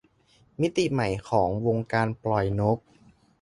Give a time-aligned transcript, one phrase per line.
[0.61, 2.77] มิติใหม่ของวงการปล่อยนก!